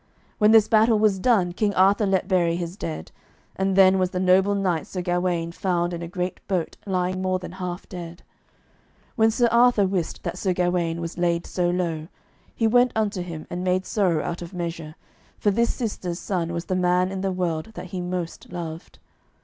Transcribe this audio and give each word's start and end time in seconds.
When 0.39 0.49
this 0.49 0.67
battle 0.67 0.97
was 0.97 1.19
done, 1.19 1.51
King 1.53 1.75
Arthur 1.75 2.07
let 2.07 2.27
bury 2.27 2.55
his 2.55 2.75
dead, 2.75 3.11
and 3.55 3.75
then 3.75 3.99
was 3.99 4.09
the 4.09 4.19
noble 4.19 4.55
knight 4.55 4.87
Sir 4.87 5.03
Gawaine 5.03 5.51
found 5.51 5.93
in 5.93 6.01
a 6.01 6.07
great 6.07 6.39
boat 6.47 6.75
lying 6.87 7.21
more 7.21 7.37
than 7.37 7.51
half 7.51 7.87
dead. 7.87 8.23
When 9.15 9.29
Sir 9.29 9.47
Arthur 9.51 9.85
wist 9.85 10.23
that 10.23 10.39
Sir 10.39 10.53
Gawaine 10.53 11.01
was 11.01 11.19
laid 11.19 11.45
so 11.45 11.69
low, 11.69 12.07
he 12.55 12.65
went 12.65 12.93
unto 12.95 13.21
him 13.21 13.45
and 13.51 13.63
made 13.63 13.85
sorrow 13.85 14.23
out 14.23 14.41
of 14.41 14.55
measure, 14.55 14.95
for 15.37 15.51
this 15.51 15.71
sister's 15.71 16.17
son 16.17 16.51
was 16.51 16.65
the 16.65 16.75
man 16.75 17.11
in 17.11 17.21
the 17.21 17.31
world 17.31 17.67
that 17.75 17.91
he 17.93 18.01
most 18.01 18.51
loved. 18.51 18.97